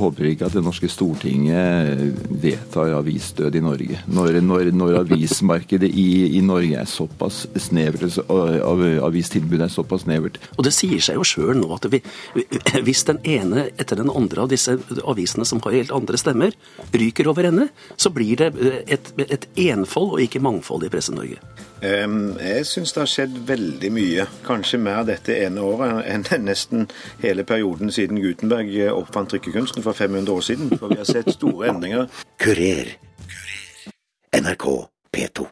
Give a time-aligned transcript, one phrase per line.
[0.00, 4.00] håper ikke at det norske Stortinget vedtar avisdød i Norge.
[4.10, 10.40] Når, når, når avismarkedet i, i, Norge er såpass snevert, avistilbudet er såpass snevert.
[10.56, 12.02] Og det sier seg jo sjøl nå at vi,
[12.86, 16.56] hvis den ene etter den andre av disse avisene som har helt andre stemmer,
[16.92, 18.52] ryker over ende, så blir det
[18.90, 21.40] et, et enfold og ikke mangfold i Presse-Norge.
[21.80, 24.26] Jeg syns det har skjedd veldig mye.
[24.44, 26.88] Kanskje mer dette ene året enn nesten
[27.22, 30.72] hele perioden siden Gutenberg oppfant trykkekunsten for 500 år siden.
[30.78, 32.06] For vi har sett store endringer.
[32.38, 32.96] Kurer.
[34.34, 34.66] NRK
[35.16, 35.46] P2.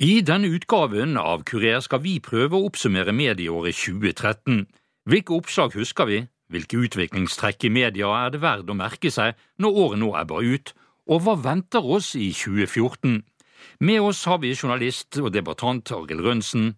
[0.00, 4.62] I denne utgaven av Kurer skal vi prøve å oppsummere medieåret 2013.
[5.10, 6.22] Hvilke oppslag husker vi?
[6.50, 10.72] Hvilke utviklingstrekk i media er det verdt å merke seg når året nå ebber ut?
[11.10, 13.20] Og hva venter oss i 2014?
[13.80, 16.74] Med oss har vi journalist og debattant Arild Rønsen,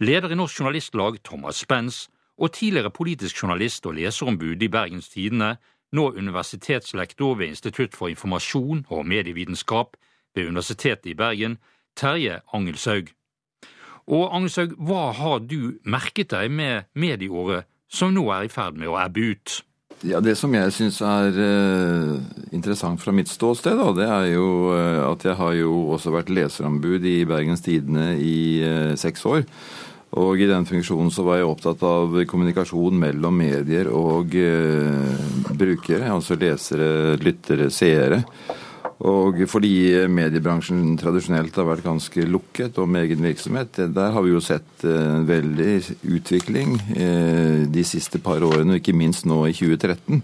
[0.00, 5.54] leder i Norsk Journalistlag Thomas Spence og tidligere politisk journalist og leserombud i Bergens Tidende,
[5.94, 9.96] nå universitetslektor ved Institutt for informasjon og medievitenskap
[10.34, 11.58] ved Universitetet i Bergen,
[11.96, 13.12] Terje Angelshaug.
[14.10, 18.90] Og Angelshaug, hva har du merket deg med medieåret som nå er i ferd med
[18.90, 19.60] å ebbe ut?
[20.04, 22.18] Ja, Det som jeg syns er uh,
[22.52, 26.32] interessant fra mitt ståsted, da, det er jo uh, at jeg har jo også vært
[26.34, 29.46] leserombud i Bergens Tidende i uh, seks år.
[30.20, 34.36] Og i den funksjonen så var jeg opptatt av kommunikasjon mellom medier og
[35.58, 38.20] brukere, altså lesere, lyttere, seere.
[39.02, 44.42] Og fordi mediebransjen tradisjonelt har vært ganske lukket om egen virksomhet, der har vi jo
[44.44, 45.72] sett en veldig
[46.14, 50.22] utvikling eh, de siste par årene, og ikke minst nå i 2013.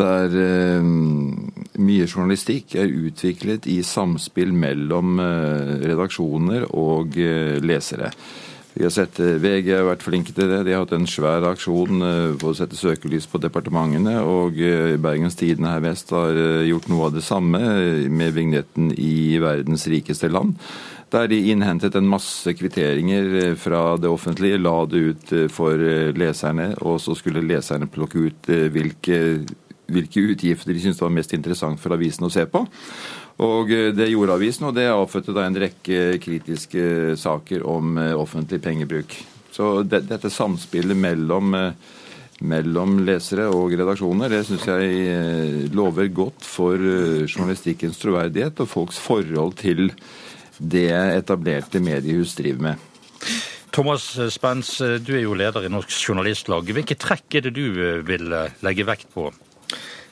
[0.00, 0.90] Der eh,
[1.78, 7.20] mye journalistikk er utviklet i samspill mellom eh, redaksjoner og
[7.62, 8.14] lesere.
[8.74, 10.62] Vi har sett eh, VG har vært flinke til det.
[10.66, 14.20] De har hatt en svær aksjon for på å sette søkelys på departementene.
[14.22, 17.60] Og eh, Bergens Tidende her vest har gjort noe av det samme
[18.08, 20.54] med vignetten i verdens rikeste land.
[21.10, 25.74] Der de innhentet en masse kvitteringer fra det offentlige, la det ut for
[26.14, 29.18] leserne, og så skulle leserne plukke ut hvilke,
[29.90, 32.62] hvilke utgifter de syntes var mest interessant for avisen å se på.
[33.40, 38.16] Og eh, Det gjorde avisen, og det avfødte da en rekke kritiske saker om eh,
[38.16, 39.16] offentlig pengebruk.
[39.50, 41.72] Så det, dette samspillet mellom, eh,
[42.40, 49.58] mellom, lesere og redaksjoner, det syns jeg lover godt for journalistikkens troverdighet og folks forhold
[49.60, 49.90] til
[50.56, 52.86] det etablerte mediehus driver med.
[53.70, 56.72] Thomas Spence, du er jo leder i Norsk Journalistlag.
[56.74, 58.32] Hvilke trekk er det du vil
[58.64, 59.28] legge vekt på?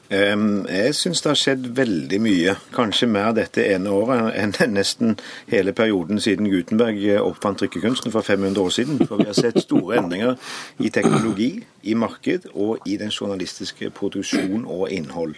[0.09, 2.55] Jeg syns det har skjedd veldig mye.
[2.73, 5.19] Kanskje mer dette ene året enn nesten
[5.51, 9.03] hele perioden siden Gutenberg oppfant trykkekunsten for 500 år siden.
[9.05, 10.39] For vi har sett store endringer
[10.81, 11.51] i teknologi,
[11.83, 15.37] i marked og i den journalistiske produksjon og innhold.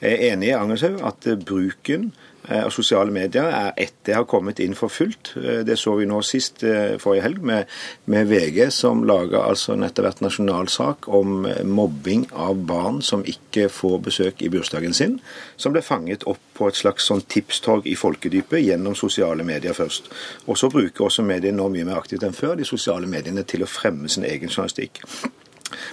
[0.00, 3.94] Jeg er enig i Angershaug at bruken Eh, og sosiale medier er ett.
[4.06, 5.32] Det har kommet inn for fullt.
[5.40, 7.70] Eh, det så vi nå sist eh, forrige helg med,
[8.12, 13.68] med VG, som laga altså en etter hvert nasjonalsak om mobbing av barn som ikke
[13.72, 15.18] får besøk i bursdagen sin.
[15.56, 20.10] Som ble fanget opp på et slags sånn tipstorg i folkedypet gjennom sosiale medier først.
[20.46, 23.66] Og så bruker også mediene nå mye mer aktivt enn før de sosiale mediene til
[23.66, 25.02] å fremme sin egen journalistikk.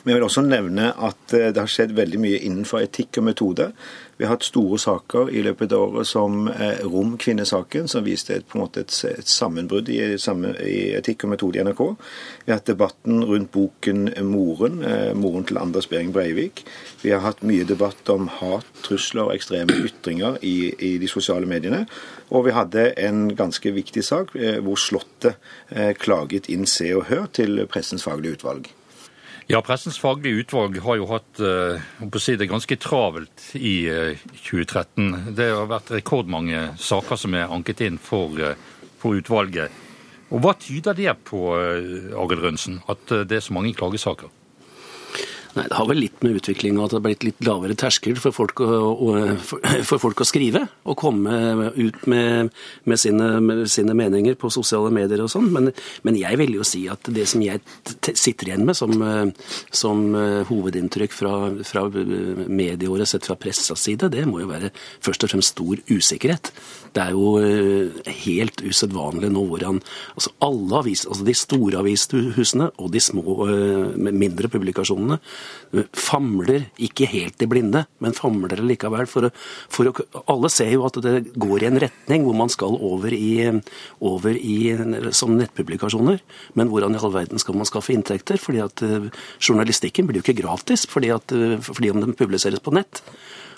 [0.03, 3.71] Men jeg vil også nevne at det har skjedd veldig mye innenfor etikk og metode.
[4.17, 8.45] Vi har hatt store saker i løpet av året som eh, Rom-kvinnesaken, som viste et,
[8.47, 11.81] på en måte et, et sammenbrudd i, i, etikk og metode i NRK.
[12.45, 16.61] Vi har hatt debatten rundt boken 'Moren', eh, moren til Anders Behring Breivik.
[17.01, 21.49] Vi har hatt mye debatt om hat, trusler og ekstreme ytringer i, i de sosiale
[21.49, 21.87] mediene.
[22.29, 25.35] Og vi hadde en ganske viktig sak eh, hvor Slottet
[25.99, 28.69] klaget inn Se og Hør til Pressens faglige utvalg.
[29.51, 34.21] Ja, Pressens faglige utvalg har jo hatt uh, si det ganske travelt i uh, eh,
[34.39, 35.33] 2013.
[35.35, 38.55] Det har vært rekordmange saker som er anket inn for, uh,
[39.01, 39.81] for utvalget.
[40.31, 44.31] Og Hva tyder det på, Arild Rønsen, at det er så mange klagesaker?
[45.53, 48.17] Nei, Det har vel litt med utvikling og at det har blitt litt lavere terskel
[48.21, 49.13] for folk å,
[49.45, 50.63] for, folk å skrive.
[50.89, 52.49] Og komme ut med,
[52.89, 55.51] med, sine, med, sine, meninger på sosiale medier og sånn.
[55.53, 55.69] Men,
[56.07, 57.61] men, jeg vil jo si at det som jeg
[58.17, 58.93] sitter igjen med som,
[59.69, 60.03] som
[60.49, 61.35] hovedinntrykk fra,
[61.67, 64.73] fra medieåret sett fra pressas side, det må jo være
[65.03, 66.49] først og fremst stor usikkerhet.
[66.93, 69.79] Det er jo eh, helt usedvanlig nå hvordan
[70.13, 75.42] altså alle aviser, altså de store avishusene og de små, eh, mindre publikasjonene eh,
[75.97, 79.07] famler, ikke helt i blinde, men famler likevel.
[79.09, 79.29] For
[79.73, 79.89] for
[80.29, 83.49] alle ser jo at det går i en retning hvor man skal over i,
[84.01, 84.57] over i
[85.15, 86.21] som nettpublikasjoner.
[86.59, 88.41] Men hvordan i all verden skal man skaffe inntekter?
[88.41, 88.83] Fordi at
[89.41, 93.01] journalistikken blir jo ikke gratis fordi, at, fordi om den publiseres på nett.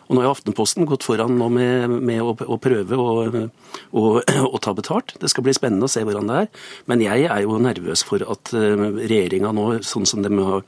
[0.05, 4.73] Og nå har Aftenposten gått foran med, med å, å, prøve å, å, å, ta
[4.77, 5.15] betalt.
[5.21, 6.51] Det skal bli spennende å se hvordan det er.
[6.91, 10.61] Men jeg er jo nervøs for at regjeringa nå, sånn som de har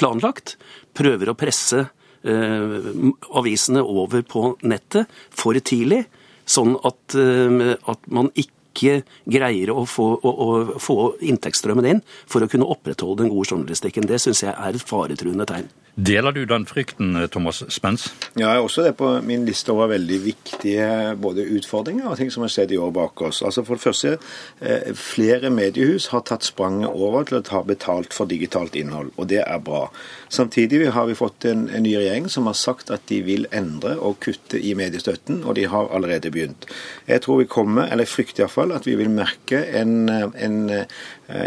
[0.00, 0.56] planlagt,
[0.96, 1.86] prøver å presse
[2.26, 6.02] avisene over på nettet for tidlig,
[6.46, 12.44] sånn at, at man ikke ikke greier å få, å, å få inntektsstrømmen inn for
[12.44, 14.06] å kunne opprettholde den gode journalistikken.
[14.06, 15.72] Det syns jeg er et faretruende tegn.
[15.96, 18.10] Deler du den frykten, Thomas Spens?
[18.34, 22.28] Ja, jeg har også det på min liste over veldig viktige både utfordringer og ting
[22.32, 23.40] som har skjedd i år bak oss.
[23.40, 24.18] Altså For det første,
[24.60, 29.30] eh, flere mediehus har tatt spranget over til å ta betalt for digitalt innhold, og
[29.32, 29.86] det er bra.
[30.28, 33.94] Samtidig har vi fått en, en, ny regjering som har sagt at de vil endre
[34.02, 36.66] og kutte i mediestøtten, og de har allerede begynt.
[37.06, 40.58] Jeg tror vi kommer, eller jeg frykter iallfall, at vi vil merke en, en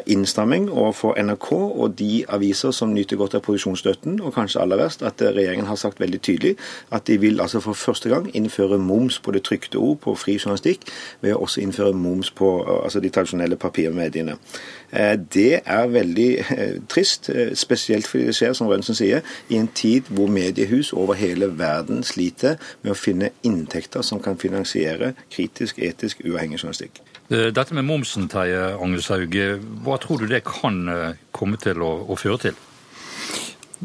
[0.05, 5.05] innstramming overfor NRK og de aviser som nyter godt av produksjonsstøtten, og kanskje aller verst
[5.07, 6.55] at regjeringen har sagt veldig tydelig
[6.91, 10.35] at de vil altså for første gang innføre moms på det trykte ord, på fri
[10.35, 10.83] journalistikk,
[11.21, 12.49] ved å også innføre moms på
[12.83, 14.35] altså de tradisjonelle papirmediene.
[14.91, 19.59] Eh, det er veldig eh, trist, eh, spesielt fordi det skjer, som Rønsen sier, i
[19.59, 25.13] en tid hvor mediehus over hele verden sliter med å finne inntekter som kan finansiere
[25.31, 27.03] kritisk, etisk, uavhengig journalistikk.
[27.29, 29.35] Dette med momsen, Terje Agneshaug,
[29.85, 30.79] hva tror du det kan
[31.35, 32.57] komme til å, å føre til?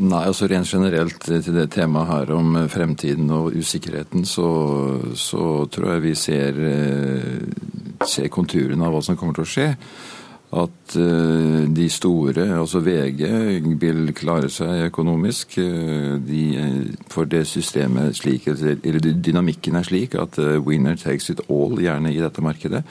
[0.01, 4.49] Nei, altså Rent generelt til det temaet her om fremtiden og usikkerheten, så,
[5.13, 6.59] så tror jeg vi ser,
[8.09, 9.69] ser konturene av hva som kommer til å skje
[10.55, 13.25] at eh, de store, altså VG,
[13.81, 15.59] vil klare seg økonomisk.
[15.59, 16.79] Eh, de, eh,
[17.11, 22.23] for det systemet slik, eller dynamikken er slik at winner takes it all gjerne i
[22.23, 22.85] dette markedet.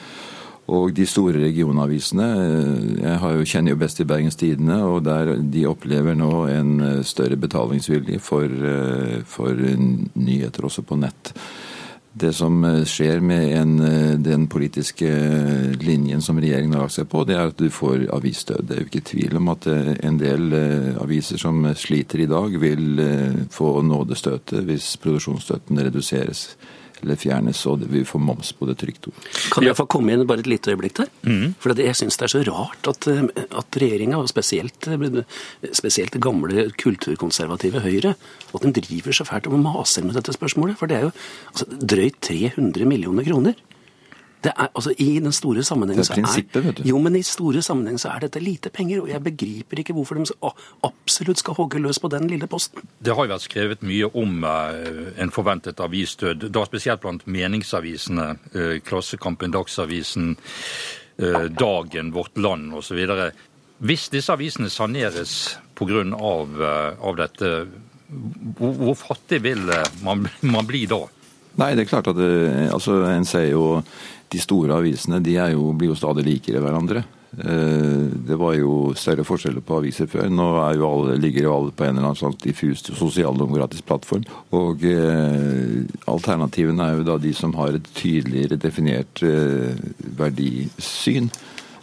[0.74, 2.28] Og de store regionavisene
[2.98, 7.38] Jeg jo, kjenner jo best til Bergens Tidende, og der de opplever nå en større
[7.38, 8.50] betalingsvilje for,
[9.30, 11.34] for nyheter også på nett.
[12.14, 15.08] Det som eh, skjer med en, eh, den politiske
[15.82, 18.68] linjen som regjeringen har lagt seg på, det er at du får avisdød.
[18.70, 20.54] Det er jo ikke tvil om at eh, en del
[21.02, 23.02] aviser som sliter i dag, vil
[23.52, 26.46] få nådestøtet hvis produksjonsstøtten reduseres
[27.04, 29.28] eller fjernes, og vi får moms på det trykte ord.
[29.54, 31.12] Kan jeg få komme inn bare et lite øyeblikk der?
[31.28, 31.56] Mm.
[31.64, 33.26] For jeg syns det er så rart at, eh,
[33.60, 35.22] at regjeringa, og spesielt, eh,
[35.72, 38.16] spesielt det gamle kulturkonservative Høyre,
[38.54, 40.78] at de driver så fælt og maser med dette spørsmålet.
[40.78, 41.14] For det er jo
[41.52, 43.54] altså, drøyt 300 millioner kroner.
[44.44, 46.26] Det er, altså, I den store sammenhengen så er,
[46.66, 46.84] vet du.
[46.88, 50.20] Jo, men i store sammenhengen så er dette lite penger, og jeg begriper ikke hvorfor
[50.20, 50.26] de
[50.84, 52.84] absolutt skal hogge løs på den lille posten.
[53.00, 58.28] Det har jo vært skrevet mye om eh, en forventet avisdød, da spesielt blant meningsavisene.
[58.52, 60.36] Eh, Klassekampen, Dagsavisen,
[61.18, 63.00] eh, Dagen, Vårt Land osv.
[63.84, 66.04] Hvis disse avisene saneres pga.
[66.20, 66.62] Av,
[67.04, 67.50] av dette,
[68.60, 69.68] hvor, hvor fattig vil
[70.04, 71.06] man, man bli da?
[71.62, 73.84] Nei, det er klart at det, altså, En ser jo
[74.34, 77.04] de store avisene de jo, blir jo stadig likere hverandre.
[77.38, 80.30] Eh, det var jo større forskjeller på aviser før.
[80.30, 80.48] Nå
[80.78, 84.26] jo alle, ligger jo alle på en eller annen sånn diffus sosialdemokratisk plattform.
[84.58, 89.74] Og eh, alternativene er jo da de som har et tydeligere definert eh,
[90.20, 91.32] verdisyn.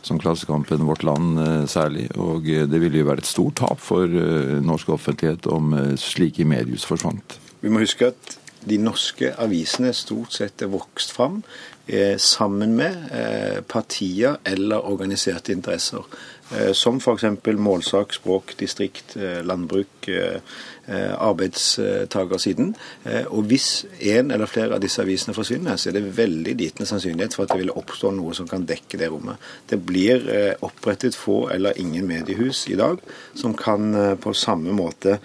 [0.03, 2.09] Som Klassekampen, Vårt Land eh, særlig.
[2.17, 6.47] Og eh, det ville jo være et stort tap for eh, norsk offentlighet om slike
[6.49, 7.39] mediehus forsvant.
[7.61, 11.41] Vi må huske at de norske avisene stort sett er vokst fram
[12.19, 16.05] sammen med eh, partier eller organiserte interesser.
[16.57, 17.25] Eh, som f.eks.
[17.59, 20.11] målsak, språk, distrikt, landbruk,
[20.91, 22.77] Eh, arbeidstakersiden.
[23.05, 26.89] Eh, og hvis en eller flere av disse avisene forsvinner, så er det veldig liten
[26.89, 29.39] sannsynlighet for at det vil oppstå noe som kan dekke det rommet.
[29.71, 32.99] Det blir eh, opprettet få eller ingen mediehus i dag
[33.39, 35.19] som kan på samme måte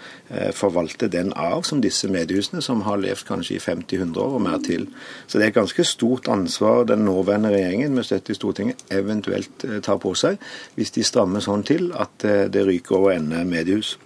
[0.54, 4.58] forvalte den arv som disse mediehusene, som har levd kanskje i 50-100 år og mer
[4.62, 4.86] til.
[5.26, 6.55] Så det er et ganske stort ansvar
[6.88, 10.40] den nåværende regjeringen med støtte i Stortinget eventuelt tar på seg,
[10.74, 13.96] hvis de strammer sånn til at det ryker over ende mediehus.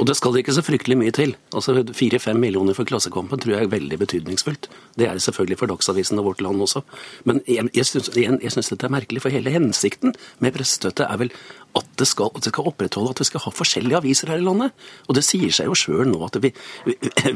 [0.00, 1.34] Og det skal ikke så fryktelig mye til.
[1.56, 4.68] Altså Fire-fem millioner for Klassekampen tror jeg er veldig betydningsfullt.
[4.98, 6.82] Det er det selvfølgelig for Dagsavisen og Vårt Land også.
[7.28, 11.32] Men jeg, jeg syns dette er merkelig, for hele hensikten med pressestøtte er vel
[11.78, 14.46] at det, skal, at det skal opprettholde at vi skal ha forskjellige aviser her i
[14.46, 14.74] landet.
[15.06, 16.52] Og det sier seg jo sjøl nå at vi,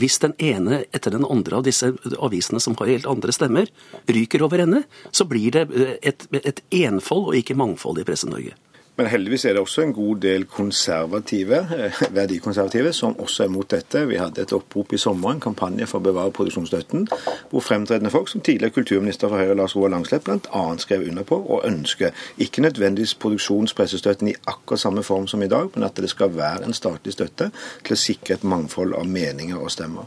[0.03, 3.71] hvis den ene etter den andre av disse avisene som har helt andre stemmer,
[4.11, 4.85] ryker over ende,
[5.15, 5.67] så blir det
[6.03, 8.57] et, et enfold og ikke mangfold i Presse-Norge.
[8.97, 13.71] Men heldigvis er det også en god del konservative, eh, verdikonservative som også er mot
[13.71, 14.07] dette.
[14.09, 17.09] Vi hadde et opprop i sommer, en kampanje for å bevare produksjonsstøtten,
[17.51, 20.63] hvor fremtredende folk som tidligere kulturminister for Høyre Lars Roar Langslepp bl.a.
[20.79, 25.75] skrev under på og ønsker ikke nødvendigvis produksjonspressestøtten i akkurat samme form som i dag,
[25.75, 27.51] men at det skal være en statlig støtte
[27.83, 30.07] til å sikre et mangfold av meninger og stemmer.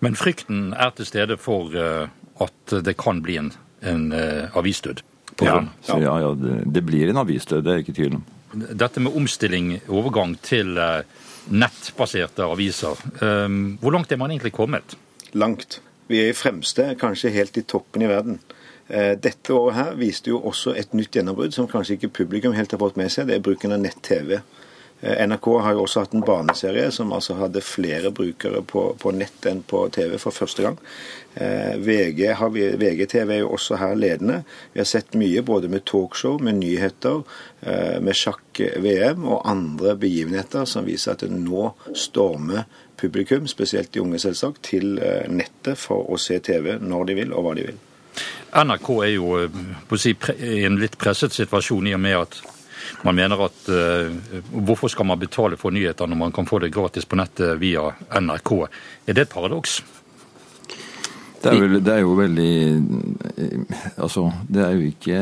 [0.00, 2.06] Men frykten er til stede for eh,
[2.40, 5.02] at det kan bli en, en uh, avisdød?
[5.42, 8.26] Ja, så ja, ja det, det, blir en avisdød, det er ikke tvil om.
[8.56, 11.02] Dette med omstilling, overgang til uh,
[11.52, 13.00] nettbaserte aviser.
[13.20, 14.96] Um, hvor langt er man egentlig kommet?
[15.36, 15.80] Langt.
[16.08, 18.38] Vi er i fremste, kanskje helt i toppen i verden.
[18.86, 22.78] Dette året her viste jo også et nytt gjennombrudd som kanskje ikke publikum helt har
[22.78, 23.26] fått med seg.
[23.26, 24.36] Det er bruken av nett-TV.
[25.00, 29.12] Eh, NRK har jo også hatt en barneserie som altså hadde flere brukere på, på
[29.12, 30.78] nett enn på TV for første gang.
[31.34, 34.40] Eh, VG har VGTV er jo også her ledende.
[34.72, 37.20] Vi har sett mye både med talkshow, med nyheter,
[37.60, 42.64] eh, med sjakk-VM og andre begivenheter som viser at det nå stormer
[42.96, 44.96] publikum, spesielt de unge selvsagt, til
[45.28, 47.82] nettet for å se TV når de vil og hva de vil.
[48.56, 49.34] NRK er jo
[49.84, 52.38] på å si, i en litt presset situasjon i og med at
[53.06, 56.72] man mener at uh, hvorfor skal man betale for nyheter når man kan få det
[56.74, 57.88] gratis på nettet via
[58.20, 58.52] NRK?
[59.06, 59.80] Er det et paradoks?
[61.36, 62.54] Det er, vel, det er, jo veldig
[64.02, 65.18] Altså, det er jo ikke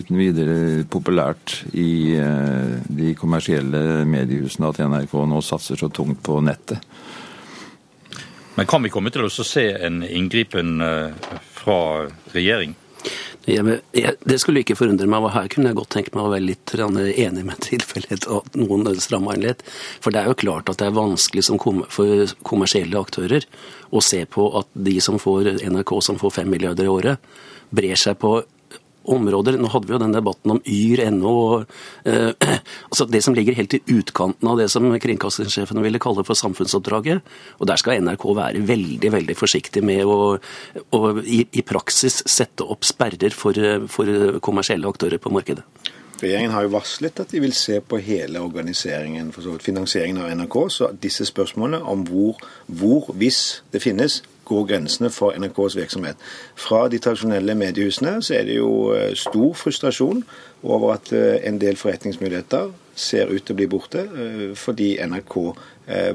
[0.00, 0.56] uten videre
[0.90, 6.80] populært i uh, de kommersielle mediehusene at NRK nå satser så tungt på nettet.
[8.54, 10.78] Men kan vi komme til å se en inngripen
[11.58, 11.78] fra
[12.30, 12.76] regjering?
[13.44, 16.46] Jeg, jeg, det skulle ikke forundre meg, her kunne jeg godt tenkt meg å være
[16.46, 19.64] litt enig med tilfellet at noen stramma inn litt.
[20.00, 23.44] For det er jo klart at det er vanskelig kom, for kommersielle aktører
[23.92, 27.34] å se på at de som får NRK som får fem milliarder i året,
[27.74, 28.38] brer seg på
[29.04, 29.58] områder.
[29.60, 31.36] Nå hadde vi jo den debatten om yr.no.
[32.04, 32.30] Eh,
[32.90, 37.34] altså det som ligger helt i utkanten av det som kringkastingssjefen ville kalle for samfunnsoppdraget.
[37.60, 42.66] Og der skal NRK være veldig veldig forsiktig med å, å i, i, praksis sette
[42.66, 43.58] opp sperrer for,
[43.90, 45.64] for kommersielle aktører på markedet.
[46.22, 50.22] Regjeringen har jo varslet at de vil se på hele organiseringen, for så vidt finansieringen
[50.22, 50.56] av NRK.
[50.70, 52.38] Så disse spørsmålene om hvor,
[52.70, 53.40] hvor, hvis
[53.74, 56.16] det finnes, går grensene for NRKs virksomhet.
[56.54, 60.24] Fra de tradisjonelle mediehusene så er det jo eh, stor frustrasjon
[60.64, 65.38] over at eh, en del forretningsmuligheter ser ut til å bli borte eh, fordi NRK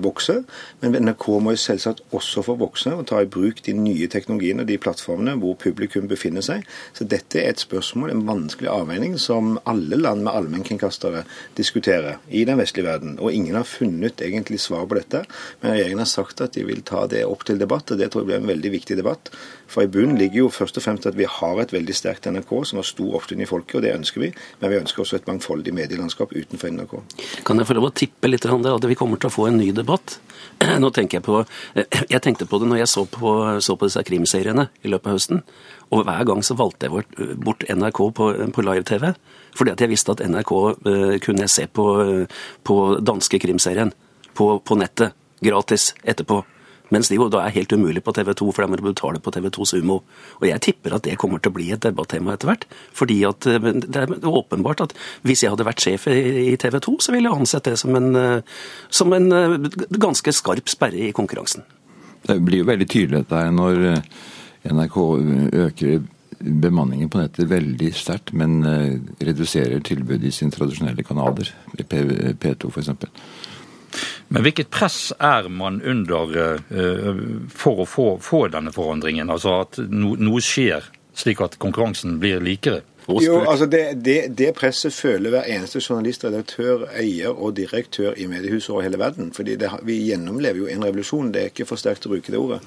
[0.01, 0.39] vokser.
[0.81, 4.63] Men NRK må jo selvsagt også få vokse og ta i bruk de nye teknologiene
[4.63, 6.63] og de plattformene hvor publikum befinner seg.
[6.97, 11.21] Så dette er et spørsmål, en vanskelig avveining, som alle land med allmennkringkastere
[11.59, 13.19] diskuterer i den vestlige verden.
[13.21, 15.21] Og ingen har funnet egentlig svar på dette.
[15.61, 18.25] Men regjeringen har sagt at de vil ta det opp til debatt, og det tror
[18.25, 19.29] jeg blir en veldig viktig debatt.
[19.69, 22.55] For i bunnen ligger jo først og fremst at vi har et veldig sterkt NRK
[22.65, 24.33] som har stor oppslutning i folket, og det ønsker vi.
[24.59, 26.95] Men vi ønsker også et mangfoldig medielandskap utenfor NRK.
[27.47, 29.59] Kan jeg få lov å tippe litt det, at vi kommer til å få en
[29.61, 30.19] ny debatt.
[30.83, 31.41] Nå tenker Jeg på,
[31.79, 35.11] eh, jeg tenkte på det når jeg så på, så på disse krimseriene i løpet
[35.11, 35.41] av høsten.
[35.89, 39.09] Og hver gang så valgte jeg bort NRK på, på live-TV.
[39.57, 41.85] Fordi at jeg visste at NRK uh, kunne jeg se på,
[42.63, 43.89] på danske krimserien
[44.37, 46.43] på, på nettet gratis etterpå.
[46.93, 49.21] Mens de jo da er helt umulig på TV 2, for da må du betale
[49.21, 49.99] på TV 2 Sumo.
[50.39, 52.65] Og jeg tipper at det kommer til å bli et debattema etter hvert.
[52.97, 54.95] Fordi at eh, det er åpenbart at
[55.27, 58.09] hvis jeg hadde vært sjef i TV 2, så ville jeg ansett det som en,
[58.17, 59.57] eh, som en eh,
[60.01, 61.67] ganske skarp sperre i konkurransen.
[62.25, 63.83] Det blir jo veldig tydelig dette her når
[64.69, 64.97] NRK
[65.55, 66.01] øker
[66.39, 68.59] bemanningen på nettet veldig sterkt, men
[69.23, 71.47] reduserer tilbudet i sine tradisjonelle kanaler,
[71.79, 72.91] P2 f.eks.
[74.29, 79.31] Men hvilket press er man under uh, for å få, få, denne forandringen?
[79.33, 80.85] Altså at no, noe skjer,
[81.17, 82.83] slik at konkurransen blir likere?
[83.09, 88.27] Jo, altså det, det, det, presset føler hver eneste journalist, redaktør, eier og direktør i
[88.29, 89.31] mediehuset over hele verden.
[89.33, 91.31] fordi det, Vi gjennomlever jo en revolusjon.
[91.33, 92.59] Det er ikke for sterkt å bruke det ordet.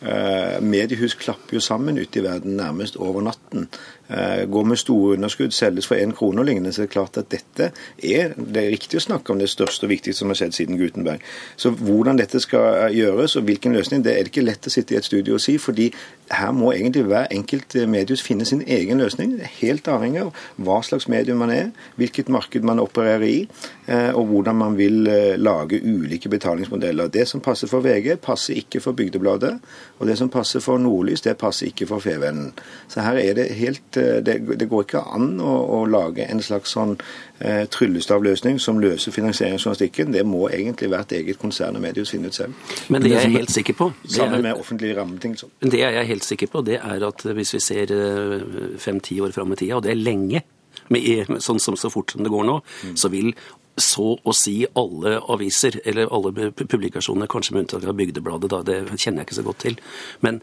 [0.00, 3.68] Uh, mediehus klapper jo sammen ute i verden nærmest over natten.
[4.10, 7.18] Eh, går med store underskudd, selges for én krone og lignende, så er det klart
[7.20, 7.68] at dette
[8.02, 10.78] er det er riktig å snakke om det største og viktigste som har skjedd siden
[10.80, 11.22] Gutenberg.
[11.56, 14.72] Så hvordan dette skal eh, gjøres og hvilken løsning, det er det ikke lett å
[14.74, 15.58] sitte i et studio og si.
[15.58, 15.92] fordi
[16.30, 19.36] her må egentlig hver enkelt eh, mediehus finne sin egen løsning.
[19.60, 23.46] Helt avhengig av hva slags medium man er, hvilket marked man opererer i,
[23.90, 25.08] og hvordan man vil
[25.42, 27.10] lage ulike betalingsmodeller.
[27.10, 29.56] Det som passer for VG, passer ikke for Bygdebladet.
[29.98, 32.52] Og det som passer for Nordlys, det passer ikke for Fevennen.
[32.88, 36.74] Så her er det helt det, det går ikke an å, å, lage en slags
[36.76, 36.96] sånn
[37.38, 40.14] eh, tryllestavløsning som løser finansieringsjournalistikken.
[40.16, 42.56] Det må egentlig hvert eget konsern og mediehus finne ut selv.
[42.92, 45.52] Men det er jeg helt sikker på Sammen med offentlige rammebetingelser.
[45.62, 48.48] Det er jeg helt sikker på, det er at hvis vi ser eh,
[48.80, 50.44] fem-ti år fram i tida, og det er lenge
[50.90, 52.60] med, sånn som så fort som det går nå,
[52.98, 53.32] så vil
[53.80, 58.80] så å si alle aviser, eller alle publikasjoner, kanskje med unntak av Bygdebladet, da, det
[58.96, 59.78] kjenner jeg ikke så godt til,
[60.26, 60.40] men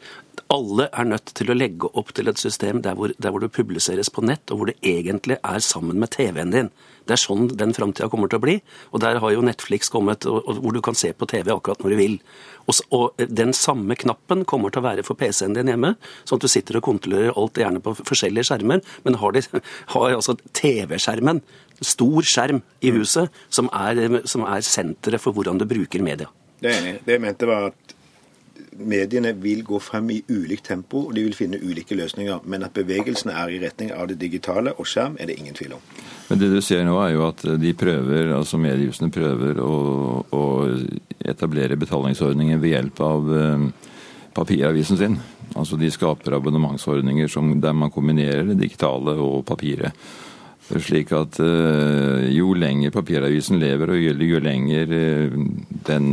[0.54, 3.54] alle er nødt til å legge opp til et system der hvor, der hvor det
[3.56, 6.70] publiseres på nett, og hvor det egentlig er sammen med TV-en din.
[7.08, 8.58] Det er sånn den framtida kommer til å bli.
[8.92, 11.84] Og der har jo Netflix kommet, og, og hvor du kan se på TV akkurat
[11.84, 12.18] når du vil.
[12.68, 15.94] Og, og den samme knappen kommer til å være for PC-en din hjemme,
[16.28, 19.64] sånn at du sitter og kontrollerer alt gjerne på forskjellige skjermer, men har, de,
[19.94, 21.42] har altså TV-skjermen,
[21.80, 26.28] stor skjerm i huset, som er, som er senteret for hvordan du bruker media.
[26.58, 26.98] Det er enig.
[27.06, 27.97] Det jeg mente var at
[28.78, 32.44] mediene vil gå frem i ulikt tempo, og de vil finne ulike løsninger.
[32.46, 35.78] Men at bevegelsene er i retning av det digitale og skjerm, er det ingen tvil
[35.78, 35.86] om.
[36.30, 39.74] Men det du ser nå er jo at de prøver, altså mediehusene prøver å,
[40.28, 40.44] å
[41.24, 43.68] etablere betalingsordninger ved hjelp av eh,
[44.36, 45.20] papiravisen sin.
[45.56, 49.96] Altså de skaper abonnementsordninger som, der man kombinerer det digitale og papiret.
[50.68, 55.38] Slik at eh, jo lenger papiravisen lever, og jo, jo lenger eh,
[55.88, 56.10] den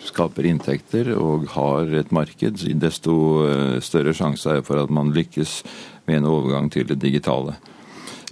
[0.00, 5.12] skaper inntekter og har et marked, desto eh, større sjanse er det for at man
[5.12, 5.60] lykkes
[6.08, 7.58] med en overgang til det digitale.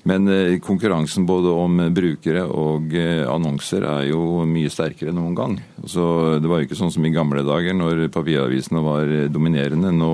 [0.09, 5.37] Men eh, konkurransen både om brukere og eh, annonser er jo mye sterkere enn noen
[5.37, 5.59] gang.
[5.85, 9.93] Så Det var jo ikke sånn som i gamle dager når papiravisene var eh, dominerende.
[9.93, 10.13] Nå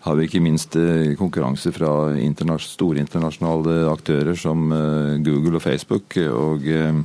[0.00, 1.90] har vi ikke minst eh, konkurranse fra
[2.64, 6.16] store internasjonale aktører som eh, Google og Facebook.
[6.16, 7.02] og eh,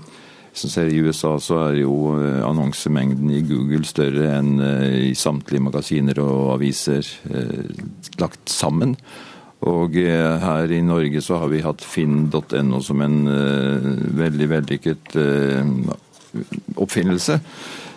[0.56, 2.16] hvis man ser I USA så er jo
[2.48, 7.04] annonsemengden i Google større enn i samtlige magasiner og aviser
[8.22, 8.96] lagt sammen.
[9.68, 13.20] Og her i Norge så har vi hatt finn.no som en
[14.16, 15.20] veldig vellykket
[16.75, 17.39] oppfinnelse.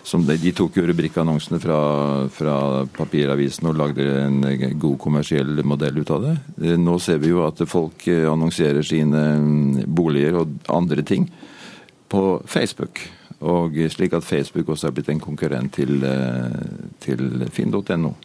[0.09, 1.79] De, de tok jo rubrikkannonsene fra,
[2.33, 2.55] fra
[2.95, 4.39] papiravisen og lagde en
[4.79, 6.35] god kommersiell modell ut av det.
[6.81, 11.27] Nå ser vi jo at folk eh, annonserer sine mm, boliger og andre ting
[12.09, 13.03] på Facebook.
[13.45, 18.15] Og slik at Facebook også er blitt en konkurrent til, eh, til finn.no.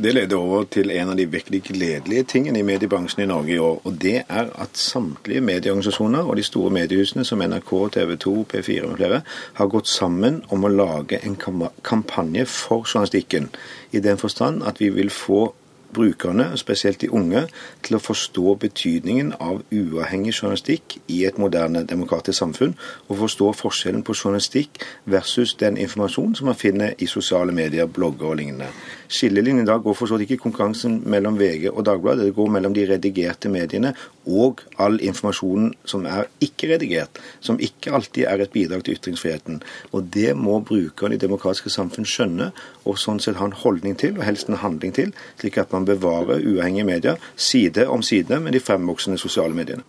[0.00, 3.58] Det leder over til en av de virkelig gledelige tingene i mediebransjen i Norge i
[3.60, 3.80] år.
[3.84, 8.88] Og det er at samtlige medieorganisasjoner og de store mediehusene som NRK, TV 2, P4
[8.88, 9.22] og flere
[9.60, 13.50] har gått sammen om å lage en kampanje for journalistikken.
[13.92, 15.50] I den forstand at vi vil få
[15.94, 17.46] brukerne, spesielt de unge,
[17.82, 22.76] til å forstå betydningen av uavhengig journalistikk i et moderne demokratisk samfunn,
[23.08, 28.32] og forstå forskjellen på journalistikk versus den informasjonen som man finner i sosiale medier, blogger
[28.32, 28.70] og lignende.
[29.10, 32.74] Skillelinjen i dag går for vidt ikke konkurransen mellom VG og Dagbladet, det går mellom
[32.76, 33.94] de redigerte mediene
[34.26, 39.62] og all informasjonen som er ikke redigert, som ikke alltid er et bidrag til ytringsfriheten.
[39.92, 42.50] Og det må brukerne i demokratiske samfunn skjønne,
[42.84, 45.88] og sånn sett ha en holdning til, og helst en handling til, slik at man
[45.88, 49.86] bevarer uavhengige medier side om side med de fremvoksende sosiale mediene.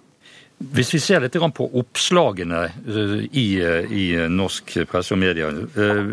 [0.62, 6.12] Hvis vi ser litt på oppslagene eh, i, eh, i norsk presse og media, eh,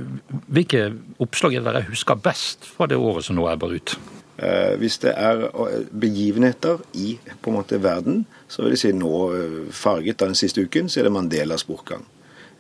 [0.49, 0.87] hvilke
[1.21, 3.99] oppslag er det dere husker best fra det året som nå ebber ut?
[4.39, 8.93] Eh, Hvis det er eh, begivenheter i på en måte verden, så vil jeg si
[8.93, 12.05] nå eh, farget av den siste uken, så er det Mandelas bortgang.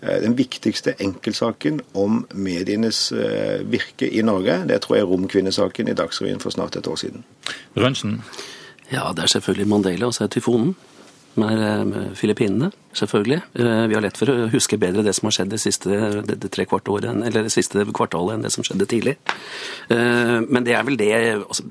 [0.02, 5.88] Eh, Den viktigste enkeltsaken om medienes eh, virke i Norge, det tror jeg er romkvinnesaken
[5.88, 7.24] i Dagsrevyen for snart et år siden.
[7.76, 8.22] Rønsen?
[8.92, 10.74] Ja, det er selvfølgelig Mandela, og så er tyfonen.
[11.34, 13.42] Med, eh, Filippinene, selvfølgelig.
[13.54, 15.88] Eh, Vi har lett for å huske bedre det som har skjedd det siste,
[16.26, 19.16] det, tre kvart året, eller det siste kvartalet enn det som skjedde tidlig.
[19.90, 21.62] Eh, Men det er vel det altså,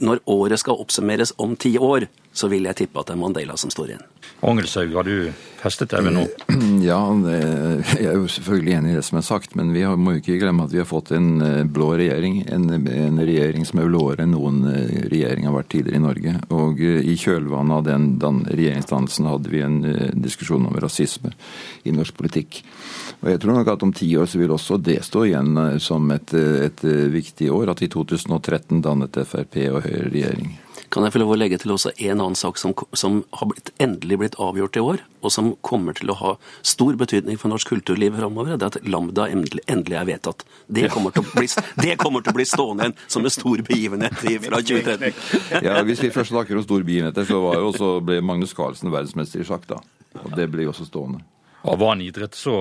[0.00, 3.56] når året skal oppsummeres om ti år, så vil jeg tippe at det er Mandela
[3.58, 4.04] som står igjen.
[4.40, 6.28] Angelshaug, har du festet deg ved noe?
[6.80, 10.38] Ja, jeg er jo selvfølgelig enig i det som er sagt, men vi må ikke
[10.40, 12.38] glemme at vi har fått en eh, blå regjering.
[12.48, 16.34] En, en regjering som er blåere enn noen eh, regjering har vært tidligere i Norge.
[16.56, 19.78] Og eh, i kjølvannet av den, den regjeringsdannelsen hadde vi en
[20.24, 21.34] diskusjon om rasisme
[21.84, 22.62] i norsk politikk.
[23.20, 26.08] Og jeg tror nok at om ti år så vil også det stå igjen som
[26.14, 30.56] et, et viktig år, at i 2013 dannet Frp og Høyre regjering.
[30.90, 33.70] Kan jeg få lov å legge til også en annen sak som, som har blitt,
[33.78, 36.32] endelig blitt avgjort i år, og som kommer til å ha
[36.66, 38.56] stor betydning for norsk kulturliv framover?
[38.58, 40.42] Det er at Lambda endelig, endelig er vedtatt.
[40.66, 41.46] Det kommer, til å bli,
[41.84, 45.20] det kommer til å bli stående igjen som en stor begivenhet fra 2013.
[45.66, 48.90] Ja, Hvis vi først snakker om store begivenheter, så var jo også, ble Magnus Carlsen
[48.90, 49.78] verdensmester i sjakk, da.
[50.24, 51.22] Og det ble også stående.
[51.70, 52.54] Av annen idrett så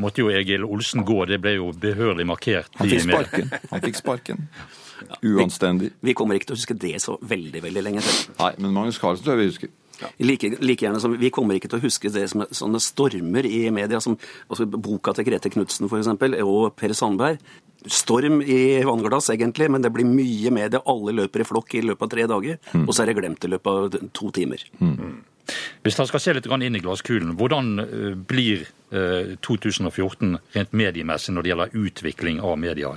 [0.00, 2.72] måtte jo Egil Olsen gå, det ble jo behørig markert.
[2.80, 3.54] Han fikk sparken.
[3.70, 4.48] Han fikk sparken.
[5.22, 5.92] Uanstendig.
[6.04, 8.22] Vi kommer ikke til å huske det så veldig veldig lenge til.
[8.40, 9.74] Nei, men Magnus Carlsen tror jeg vi husker.
[10.20, 13.66] Like, like gjerne som Vi kommer ikke til å huske det som sånne stormer i
[13.72, 14.18] media, som
[14.50, 16.10] altså, boka til Grete Knutsen f.eks.,
[16.44, 17.40] og Per Sandberg.
[17.86, 20.82] Storm i vannglass, egentlig, men det blir mye media.
[20.90, 23.52] Alle løper i flokk i løpet av tre dager, og så er det glemt i
[23.52, 24.64] løpet av to timer.
[25.84, 28.66] Hvis dere skal se litt inn i glasskulen, hvordan eh, blir
[29.46, 32.96] 2014 rent mediemessig når det gjelder utvikling av media?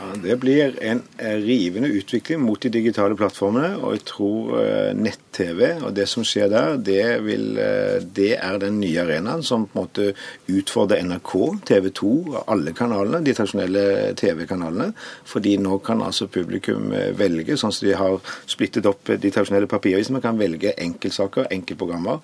[0.00, 3.76] Ja, Det blir en rivende utvikling mot de digitale plattformene.
[3.80, 8.58] Og jeg tror eh, nett-TV og det som skjer der, det, vil, eh, det, er
[8.60, 10.08] den nye arenaen som på en måte
[10.52, 11.32] utfordrer NRK,
[11.70, 13.84] TV 2 og alle kanalene, de tradisjonelle
[14.18, 14.90] TV-kanalene.
[15.28, 19.70] Fordi nå kan altså publikum eh, velge, sånn som de har splittet opp de tradisjonelle
[19.70, 20.18] papiravisene.
[20.18, 22.20] Man kan velge enkeltsaker, enkeltprogrammer,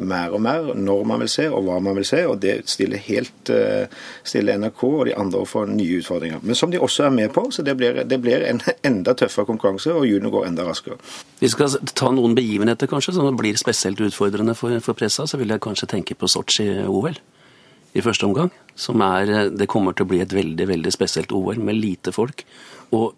[0.00, 2.22] mer og mer, når man vil se og hva man vil se.
[2.28, 3.50] Og det stiller helt
[4.26, 6.42] stiller NRK og de andre overfor nye utfordringer.
[6.42, 7.46] Men som de også også er med på.
[7.50, 10.98] Så det blir, det blir en enda tøffere konkurranse, og julen går enda raskere.
[11.40, 15.26] Vi skal ta noen begivenheter kanskje, som blir spesielt utfordrende for, for pressa.
[15.26, 17.20] Så vil jeg kanskje tenke på Sotsji-OL
[17.96, 18.50] i første omgang.
[18.78, 22.44] Som er, det kommer til å bli et veldig veldig spesielt OL med lite folk.
[22.96, 23.14] Og,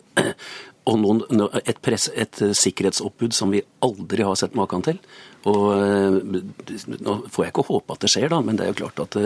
[0.91, 5.03] og noen, et, press, et sikkerhetsoppbud som vi aldri har sett maken til.
[5.51, 9.03] Og Nå får jeg ikke håpe at det skjer, da, men det er jo klart
[9.03, 9.17] at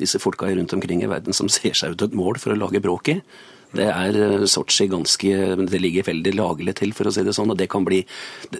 [0.00, 2.80] disse folka rundt omkring i verden som ser seg ut et mål for å lage
[2.80, 3.18] bråk i,
[3.74, 5.32] det er eh, Sotsji ganske
[5.66, 7.52] Det ligger veldig lagelig til, for å si det sånn.
[7.52, 8.02] Og det kan bli,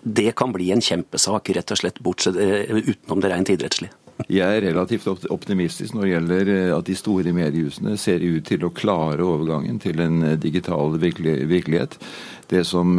[0.03, 4.03] det kan bli en kjempesak, rett og slett, bortsett, eh, utenom det rent idrettslige.
[4.33, 8.64] Jeg er relativt optimistisk når det gjelder eh, at de store mediehusene ser ut til
[8.64, 11.99] å klare overgangen til en digital virkelighet.
[12.47, 12.92] Det som,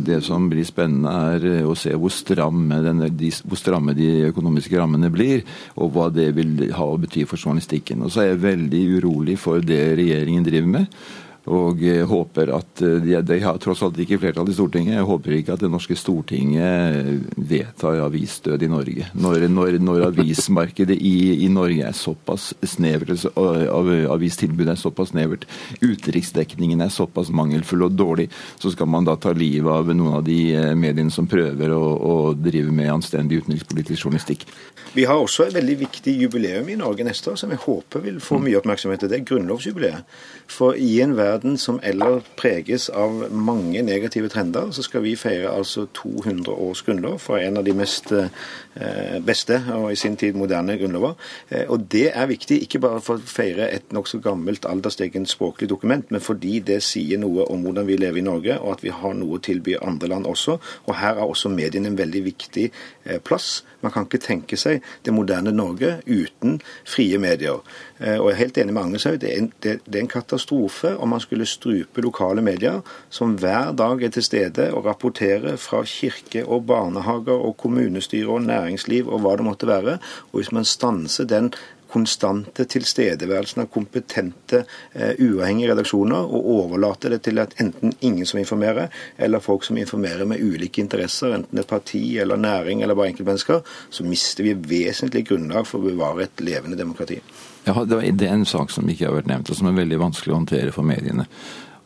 [0.00, 4.78] det som blir spennende, er å se hvor stramme, denne, de, hvor stramme, de, økonomiske
[4.80, 5.44] rammene blir,
[5.76, 8.00] og hva det vil ha å bety for journalistikken.
[8.00, 10.96] Og så er jeg veldig urolig for det regjeringen driver med.
[11.44, 14.96] Og håper at eh, de, de, har tross alt ikke flertall i Stortinget.
[14.96, 19.08] Jeg håper ikke at det norske Stortinget vedtar avisdød i Norge.
[19.12, 25.44] Når, når, når avismarkedet i, i, Norge er såpass snevert, av, avistilbudet er såpass snevert,
[25.82, 28.30] utenriksdekningen er såpass mangelfull og dårlig,
[28.60, 31.82] så skal man da ta livet av noen av de eh, mediene som prøver å,
[31.84, 34.48] å drive med anstendig utenrikspolitisk journalistikk.
[34.96, 38.20] Vi har også et veldig viktig jubileum i Norge neste år som jeg håper vil
[38.22, 39.04] få mye oppmerksomhet.
[39.10, 40.08] Det er grunnlovsjubileet.
[40.48, 45.52] For i en verden som ellers preges av mange negative trender, så skal vi feire
[45.52, 50.36] altså 200 års grunnlov for en av de mest eh, beste og i sin tid
[50.38, 51.14] moderne grunnlover.
[51.50, 55.68] Eh, og det er viktig, ikke bare for å feire et nokså gammelt alderstegent språklig
[55.70, 58.94] dokument, men fordi det sier noe om hvordan vi lever i Norge, og at vi
[58.94, 60.58] har noe å tilby andre land også.
[60.86, 63.64] Og her er også mediene en veldig viktig eh, plass.
[63.84, 67.60] Man kan ikke tenke seg det moderne Norge uten frie medier.
[68.04, 69.30] Og jeg er helt enig med Agneshaug, det,
[69.62, 74.14] det, det er en katastrofe om man skulle strupe lokale medier som hver dag er
[74.14, 79.48] til stede og rapporterer fra kirke og barnehager og kommunestyre og næringsliv og hva det
[79.48, 79.98] måtte være.
[80.32, 81.52] Og hvis man stanser den
[81.94, 84.64] konstante tilstedeværelsen av kompetente,
[84.96, 89.78] uh, uavhengige redaksjoner, og overlater det til at enten ingen som informerer, eller folk som
[89.78, 94.58] informerer med ulike interesser, enten et parti eller næring eller bare enkeltmennesker, så mister vi
[94.74, 97.20] vesentlig grunnlag for å bevare et levende demokrati.
[97.64, 100.34] Ja, det er en sak som ikke har vært nevnt, og som er veldig vanskelig
[100.34, 101.24] å håndtere for mediene.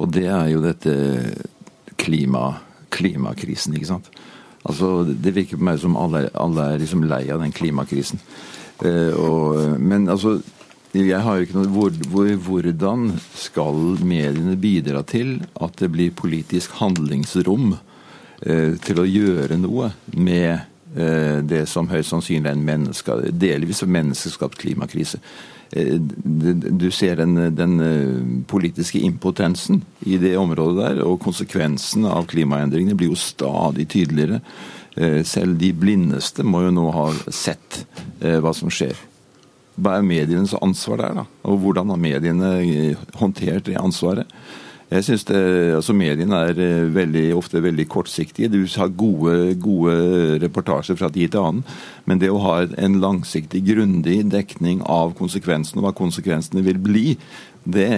[0.03, 0.95] Og det er jo dette
[1.99, 2.59] klima,
[2.95, 4.11] klimakrisen, ikke sant.
[4.67, 8.21] Altså, Det virker på meg som alle, alle er liksom lei av den klimakrisen.
[8.83, 10.39] Eh, og, men altså,
[10.95, 16.15] jeg har jo ikke noe hvor, hvor, Hvordan skal mediene bidra til at det blir
[16.17, 17.75] politisk handlingsrom
[18.47, 20.65] eh, til å gjøre noe med
[20.97, 25.21] eh, det som høyst sannsynlig er en menneske, delvis menneskeskapt klimakrise?
[25.71, 32.29] Eh, du ser den, den, eh, politiske impotensen i det området der, og konsekvensene av
[32.31, 34.41] klimaendringene blir jo stadig tydeligere.
[34.97, 37.85] Eh, selv de blindeste må jo nå ha sett
[38.19, 38.97] hva som skjer.
[39.79, 41.25] Hva er medienes ansvar der, da?
[41.47, 44.27] Og hvordan har mediene håndtert det ansvaret?
[44.89, 45.41] Jeg synes det,
[45.77, 48.49] altså Mediene er eh, veldig, ofte veldig kortsiktige.
[48.49, 51.67] Du har gode, gode reportasjer fra tid til annen.
[52.09, 57.05] Men det å ha en langsiktig, grundig dekning av konsekvensene, og hva konsekvensene vil bli,
[57.69, 57.89] det,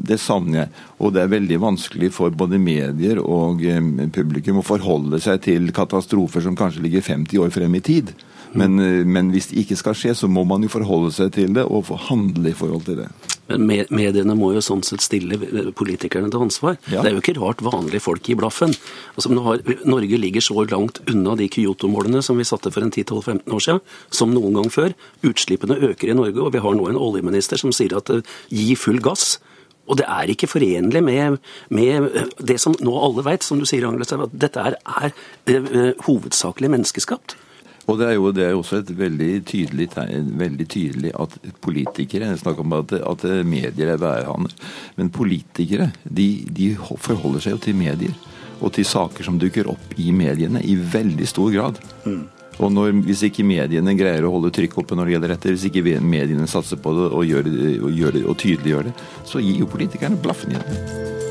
[0.00, 0.72] det, savner jeg.
[0.96, 5.68] Og det er veldig vanskelig for både medier og eh, publikum å forholde seg til
[5.76, 8.14] katastrofer som kanskje ligger 50 år frem i tid.
[8.56, 11.52] Men, eh, men, hvis det ikke skal skje, så må man jo forholde seg til
[11.58, 13.10] det og handle i forhold til det.
[13.58, 15.38] Mediene må jo sånn sett stille
[15.76, 16.78] politikerne til ansvar.
[16.92, 17.02] Ja.
[17.02, 18.74] Det er jo ikke rart vanlige folk gir blaffen.
[19.16, 23.56] Altså, har, Norge ligger så langt unna de Kyoto-målene som vi satte for en 10-12-15
[23.56, 23.84] år siden,
[24.14, 24.96] som noen gang før.
[25.26, 28.22] Utslippene øker i Norge, og vi har nå en oljeminister som sier at uh,
[28.54, 29.38] gi full gass.
[29.90, 31.40] Og det er ikke forenlig med,
[31.74, 32.10] med
[32.46, 35.14] det som nå alle vet, som du sier, Angles, at dette er, er
[35.50, 37.38] uh, hovedsakelig menneskeskapt.
[37.90, 39.88] Og det er jo det er også et veldig tydelig,
[40.38, 44.54] veldig tydelig at politikere Jeg snakker om at, at medier er værhaner.
[44.96, 48.14] Men politikere de, de, forholder seg jo til medier
[48.60, 51.78] og til saker som dukker opp i mediene, i veldig stor grad.
[52.04, 52.26] Mm.
[52.60, 55.64] Og når, hvis ikke mediene greier å holde trykk oppe når det gjelder dette, hvis
[55.70, 57.48] ikke mediene satser på det og, gjør
[57.86, 58.94] og, gjør og tydeliggjør det,
[59.32, 61.29] så gir jo politikerne blaffen i det.